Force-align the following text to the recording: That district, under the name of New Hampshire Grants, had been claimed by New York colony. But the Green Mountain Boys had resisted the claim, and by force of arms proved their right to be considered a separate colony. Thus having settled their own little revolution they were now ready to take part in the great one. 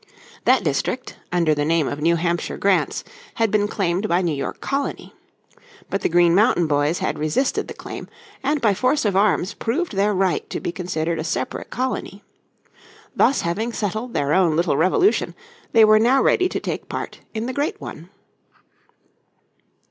That 0.45 0.63
district, 0.63 1.17
under 1.31 1.53
the 1.53 1.63
name 1.63 1.87
of 1.87 2.01
New 2.01 2.15
Hampshire 2.15 2.57
Grants, 2.57 3.03
had 3.35 3.51
been 3.51 3.67
claimed 3.67 4.07
by 4.09 4.23
New 4.23 4.33
York 4.33 4.59
colony. 4.59 5.13
But 5.91 6.01
the 6.01 6.09
Green 6.09 6.33
Mountain 6.33 6.65
Boys 6.65 6.97
had 6.97 7.19
resisted 7.19 7.67
the 7.67 7.75
claim, 7.75 8.07
and 8.41 8.61
by 8.61 8.73
force 8.73 9.05
of 9.05 9.15
arms 9.15 9.53
proved 9.53 9.95
their 9.95 10.11
right 10.15 10.49
to 10.49 10.59
be 10.59 10.71
considered 10.71 11.19
a 11.19 11.23
separate 11.23 11.69
colony. 11.69 12.23
Thus 13.15 13.41
having 13.41 13.73
settled 13.73 14.15
their 14.15 14.33
own 14.33 14.55
little 14.55 14.75
revolution 14.75 15.35
they 15.71 15.85
were 15.85 15.99
now 15.99 16.19
ready 16.19 16.49
to 16.49 16.59
take 16.59 16.89
part 16.89 17.19
in 17.35 17.45
the 17.45 17.53
great 17.53 17.79
one. 17.79 18.09